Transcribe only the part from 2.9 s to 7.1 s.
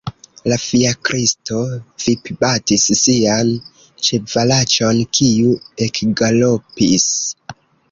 sian ĉevalaĉon, kiu ekgalopis.